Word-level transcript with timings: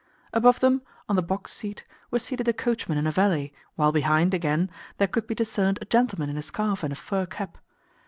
Above 0.33 0.61
them, 0.61 0.81
on 1.07 1.15
the 1.15 1.21
box 1.21 1.53
seat, 1.53 1.85
were 2.09 2.17
seated 2.17 2.47
a 2.47 2.53
coachman 2.53 2.97
and 2.97 3.07
a 3.07 3.11
valet, 3.11 3.53
while 3.75 3.91
behind, 3.91 4.33
again, 4.33 4.67
there 4.97 5.07
could 5.07 5.27
be 5.27 5.35
discerned 5.35 5.77
a 5.79 5.85
gentleman 5.85 6.27
in 6.27 6.37
a 6.37 6.41
scarf 6.41 6.83
and 6.83 6.91
a 6.93 6.95
fur 6.95 7.27
cap. 7.27 7.59